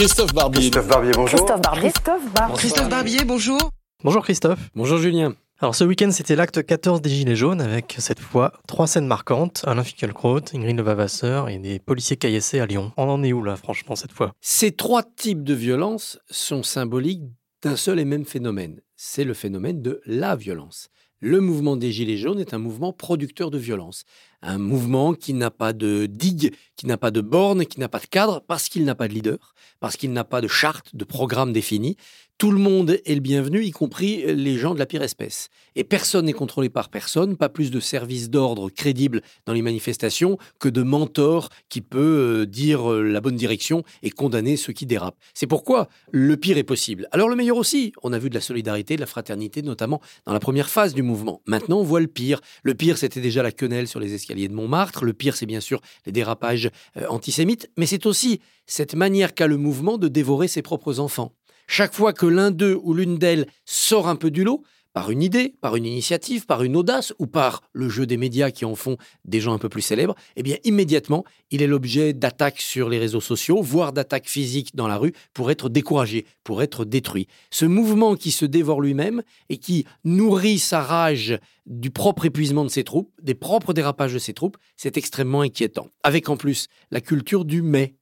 Christophe 0.00 0.32
Barbier. 0.32 0.60
Christophe 0.62 0.88
Barbier, 0.88 1.12
bonjour. 1.14 1.36
Christophe 1.36 1.60
Barbier. 1.60 1.90
Christophe 1.90 2.32
Barbier. 2.32 2.56
Christophe 2.56 2.88
Barbier, 2.88 3.24
bonjour. 3.26 3.70
Bonjour 4.02 4.22
Christophe. 4.22 4.70
Bonjour 4.74 4.96
Julien. 4.96 5.34
Alors 5.58 5.74
ce 5.74 5.84
week-end 5.84 6.10
c'était 6.10 6.36
l'acte 6.36 6.64
14 6.64 7.02
des 7.02 7.10
Gilets 7.10 7.36
jaunes 7.36 7.60
avec 7.60 7.96
cette 7.98 8.18
fois 8.18 8.54
trois 8.66 8.86
scènes 8.86 9.06
marquantes, 9.06 9.60
Alain 9.66 9.84
Finkielkraut, 9.84 10.40
Ingrid 10.54 10.78
Levavasseur 10.78 11.50
et 11.50 11.58
des 11.58 11.80
policiers 11.80 12.16
caillassés 12.16 12.60
à 12.60 12.64
Lyon. 12.64 12.92
On 12.96 13.10
en 13.10 13.22
est 13.22 13.34
où 13.34 13.44
là 13.44 13.56
franchement 13.56 13.94
cette 13.94 14.12
fois? 14.12 14.32
Ces 14.40 14.72
trois 14.72 15.02
types 15.02 15.44
de 15.44 15.52
violences 15.52 16.18
sont 16.30 16.62
symboliques 16.62 17.24
d'un 17.62 17.76
seul 17.76 18.00
et 18.00 18.06
même 18.06 18.24
phénomène. 18.24 18.80
C'est 18.96 19.24
le 19.24 19.34
phénomène 19.34 19.82
de 19.82 20.00
la 20.06 20.34
violence. 20.34 20.88
Le 21.18 21.42
mouvement 21.42 21.76
des 21.76 21.92
Gilets 21.92 22.16
jaunes 22.16 22.40
est 22.40 22.54
un 22.54 22.58
mouvement 22.58 22.94
producteur 22.94 23.50
de 23.50 23.58
violence. 23.58 24.04
Un 24.42 24.58
mouvement 24.58 25.14
qui 25.14 25.34
n'a 25.34 25.50
pas 25.50 25.72
de 25.72 26.06
digue, 26.06 26.54
qui 26.76 26.86
n'a 26.86 26.96
pas 26.96 27.10
de 27.10 27.20
borne, 27.20 27.66
qui 27.66 27.78
n'a 27.78 27.88
pas 27.88 27.98
de 27.98 28.06
cadre, 28.06 28.42
parce 28.46 28.68
qu'il 28.68 28.84
n'a 28.84 28.94
pas 28.94 29.08
de 29.08 29.14
leader, 29.14 29.54
parce 29.80 29.96
qu'il 29.96 30.12
n'a 30.12 30.24
pas 30.24 30.40
de 30.40 30.48
charte, 30.48 30.96
de 30.96 31.04
programme 31.04 31.52
défini. 31.52 31.96
Tout 32.40 32.52
le 32.52 32.58
monde 32.58 32.98
est 33.04 33.14
le 33.14 33.20
bienvenu, 33.20 33.62
y 33.62 33.70
compris 33.70 34.24
les 34.34 34.56
gens 34.56 34.72
de 34.72 34.78
la 34.78 34.86
pire 34.86 35.02
espèce. 35.02 35.50
Et 35.76 35.84
personne 35.84 36.24
n'est 36.24 36.32
contrôlé 36.32 36.70
par 36.70 36.88
personne, 36.88 37.36
pas 37.36 37.50
plus 37.50 37.70
de 37.70 37.80
services 37.80 38.30
d'ordre 38.30 38.70
crédibles 38.70 39.20
dans 39.44 39.52
les 39.52 39.60
manifestations 39.60 40.38
que 40.58 40.70
de 40.70 40.82
mentors 40.82 41.50
qui 41.68 41.82
peut 41.82 41.98
euh, 42.40 42.46
dire 42.46 42.90
euh, 42.90 43.02
la 43.02 43.20
bonne 43.20 43.36
direction 43.36 43.84
et 44.02 44.08
condamner 44.08 44.56
ceux 44.56 44.72
qui 44.72 44.86
dérapent. 44.86 45.18
C'est 45.34 45.46
pourquoi 45.46 45.90
le 46.12 46.34
pire 46.38 46.56
est 46.56 46.64
possible. 46.64 47.08
Alors 47.12 47.28
le 47.28 47.36
meilleur 47.36 47.58
aussi, 47.58 47.92
on 48.02 48.14
a 48.14 48.18
vu 48.18 48.30
de 48.30 48.34
la 48.34 48.40
solidarité, 48.40 48.96
de 48.96 49.00
la 49.00 49.06
fraternité, 49.06 49.60
notamment 49.60 50.00
dans 50.24 50.32
la 50.32 50.40
première 50.40 50.70
phase 50.70 50.94
du 50.94 51.02
mouvement. 51.02 51.42
Maintenant, 51.44 51.80
on 51.80 51.84
voit 51.84 52.00
le 52.00 52.06
pire. 52.06 52.40
Le 52.62 52.72
pire, 52.72 52.96
c'était 52.96 53.20
déjà 53.20 53.42
la 53.42 53.52
quenelle 53.52 53.86
sur 53.86 54.00
les 54.00 54.14
escaliers 54.14 54.29
de 54.34 54.54
Montmartre. 54.54 55.04
Le 55.04 55.12
pire, 55.12 55.36
c'est 55.36 55.46
bien 55.46 55.60
sûr 55.60 55.80
les 56.06 56.12
dérapages 56.12 56.70
euh, 56.96 57.06
antisémites, 57.08 57.70
mais 57.76 57.86
c'est 57.86 58.06
aussi 58.06 58.40
cette 58.66 58.94
manière 58.94 59.34
qu'a 59.34 59.46
le 59.46 59.56
mouvement 59.56 59.98
de 59.98 60.08
dévorer 60.08 60.48
ses 60.48 60.62
propres 60.62 61.00
enfants. 61.00 61.34
Chaque 61.66 61.94
fois 61.94 62.12
que 62.12 62.26
l'un 62.26 62.50
d'eux 62.50 62.78
ou 62.82 62.94
l'une 62.94 63.18
d'elles 63.18 63.46
sort 63.64 64.08
un 64.08 64.16
peu 64.16 64.30
du 64.30 64.42
lot, 64.42 64.64
par 64.92 65.10
une 65.10 65.22
idée, 65.22 65.54
par 65.60 65.76
une 65.76 65.86
initiative, 65.86 66.46
par 66.46 66.62
une 66.62 66.76
audace 66.76 67.12
ou 67.18 67.26
par 67.26 67.62
le 67.72 67.88
jeu 67.88 68.06
des 68.06 68.16
médias 68.16 68.50
qui 68.50 68.64
en 68.64 68.74
font 68.74 68.96
des 69.24 69.40
gens 69.40 69.52
un 69.52 69.58
peu 69.58 69.68
plus 69.68 69.82
célèbres, 69.82 70.14
eh 70.36 70.42
bien 70.42 70.56
immédiatement, 70.64 71.24
il 71.50 71.62
est 71.62 71.66
l'objet 71.66 72.12
d'attaques 72.12 72.60
sur 72.60 72.88
les 72.88 72.98
réseaux 72.98 73.20
sociaux, 73.20 73.62
voire 73.62 73.92
d'attaques 73.92 74.28
physiques 74.28 74.74
dans 74.74 74.88
la 74.88 74.96
rue 74.96 75.12
pour 75.32 75.50
être 75.50 75.68
découragé, 75.68 76.26
pour 76.44 76.62
être 76.62 76.84
détruit. 76.84 77.28
Ce 77.50 77.64
mouvement 77.64 78.16
qui 78.16 78.30
se 78.30 78.44
dévore 78.44 78.80
lui-même 78.80 79.22
et 79.48 79.58
qui 79.58 79.86
nourrit 80.04 80.58
sa 80.58 80.82
rage 80.82 81.38
du 81.66 81.90
propre 81.90 82.24
épuisement 82.24 82.64
de 82.64 82.70
ses 82.70 82.84
troupes, 82.84 83.12
des 83.22 83.34
propres 83.34 83.72
dérapages 83.72 84.14
de 84.14 84.18
ses 84.18 84.34
troupes, 84.34 84.56
c'est 84.76 84.96
extrêmement 84.96 85.42
inquiétant. 85.42 85.88
Avec 86.02 86.28
en 86.28 86.36
plus 86.36 86.66
la 86.90 87.00
culture 87.00 87.44
du 87.44 87.62
mais. 87.62 87.94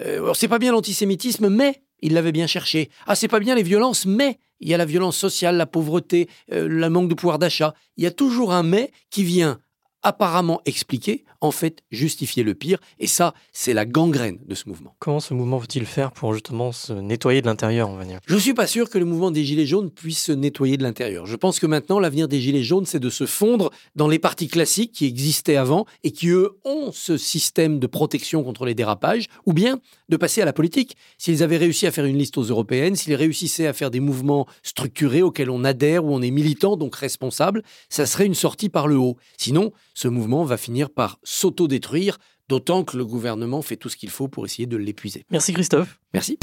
Euh, 0.00 0.32
c'est 0.34 0.48
pas 0.48 0.58
bien 0.58 0.72
l'antisémitisme, 0.72 1.48
mais 1.48 1.82
il 2.00 2.14
l'avait 2.14 2.32
bien 2.32 2.46
cherché. 2.46 2.90
Ah, 3.06 3.14
c'est 3.14 3.28
pas 3.28 3.40
bien 3.40 3.54
les 3.54 3.62
violences, 3.62 4.06
mais 4.06 4.38
il 4.60 4.68
y 4.68 4.74
a 4.74 4.78
la 4.78 4.84
violence 4.84 5.16
sociale, 5.16 5.56
la 5.56 5.66
pauvreté, 5.66 6.28
euh, 6.52 6.68
le 6.68 6.90
manque 6.90 7.08
de 7.08 7.14
pouvoir 7.14 7.38
d'achat. 7.38 7.74
Il 7.96 8.04
y 8.04 8.06
a 8.06 8.10
toujours 8.10 8.52
un 8.52 8.62
mais 8.62 8.90
qui 9.10 9.24
vient 9.24 9.60
apparemment 10.02 10.60
expliquer, 10.64 11.24
en 11.40 11.50
fait, 11.50 11.82
justifier 11.90 12.42
le 12.42 12.54
pire. 12.54 12.78
Et 12.98 13.06
ça, 13.06 13.34
c'est 13.52 13.74
la 13.74 13.84
gangrène 13.84 14.38
de 14.46 14.54
ce 14.54 14.68
mouvement. 14.68 14.94
Comment 14.98 15.20
ce 15.20 15.34
mouvement 15.34 15.58
veut-il 15.58 15.86
faire 15.86 16.12
pour 16.12 16.32
justement 16.32 16.72
se 16.72 16.92
nettoyer 16.92 17.42
de 17.42 17.46
l'intérieur, 17.46 17.88
on 17.88 17.96
va 17.96 18.04
dire? 18.04 18.20
Je 18.26 18.34
ne 18.34 18.40
suis 18.40 18.54
pas 18.54 18.66
sûr 18.66 18.88
que 18.88 18.98
le 18.98 19.04
mouvement 19.04 19.30
des 19.30 19.44
Gilets 19.44 19.66
jaunes 19.66 19.90
puisse 19.90 20.22
se 20.22 20.32
nettoyer 20.32 20.76
de 20.76 20.82
l'intérieur. 20.82 21.26
Je 21.26 21.36
pense 21.36 21.58
que 21.58 21.66
maintenant, 21.66 21.98
l'avenir 21.98 22.28
des 22.28 22.40
Gilets 22.40 22.62
jaunes, 22.62 22.86
c'est 22.86 23.00
de 23.00 23.10
se 23.10 23.26
fondre 23.26 23.70
dans 23.94 24.08
les 24.08 24.18
partis 24.18 24.48
classiques 24.48 24.92
qui 24.92 25.06
existaient 25.06 25.56
avant 25.56 25.86
et 26.04 26.12
qui, 26.12 26.28
eux, 26.28 26.58
ont 26.64 26.90
ce 26.92 27.16
système 27.16 27.78
de 27.78 27.86
protection 27.86 28.42
contre 28.44 28.64
les 28.64 28.74
dérapages, 28.74 29.26
ou 29.44 29.52
bien 29.52 29.80
de 30.08 30.16
passer 30.16 30.42
à 30.42 30.44
la 30.44 30.52
politique. 30.52 30.96
S'ils 31.18 31.42
avaient 31.42 31.56
réussi 31.56 31.86
à 31.86 31.90
faire 31.90 32.04
une 32.04 32.18
liste 32.18 32.38
aux 32.38 32.44
européennes, 32.44 32.96
s'ils 32.96 33.14
réussissaient 33.14 33.66
à 33.66 33.72
faire 33.72 33.90
des 33.90 34.00
mouvements 34.00 34.46
structurés 34.62 35.22
auxquels 35.22 35.50
on 35.50 35.64
adhère, 35.64 36.04
où 36.04 36.14
on 36.14 36.22
est 36.22 36.30
militant, 36.30 36.76
donc 36.76 36.94
responsable, 36.96 37.62
ça 37.88 38.06
serait 38.06 38.26
une 38.26 38.34
sortie 38.34 38.68
par 38.68 38.86
le 38.88 38.96
haut. 38.96 39.16
Sinon, 39.36 39.72
ce 39.96 40.08
mouvement 40.08 40.44
va 40.44 40.58
finir 40.58 40.90
par 40.90 41.18
s'autodétruire, 41.24 42.18
d'autant 42.48 42.84
que 42.84 42.98
le 42.98 43.04
gouvernement 43.06 43.62
fait 43.62 43.76
tout 43.76 43.88
ce 43.88 43.96
qu'il 43.96 44.10
faut 44.10 44.28
pour 44.28 44.44
essayer 44.44 44.66
de 44.66 44.76
l'épuiser. 44.76 45.24
Merci 45.30 45.54
Christophe. 45.54 45.98
Merci. 46.12 46.38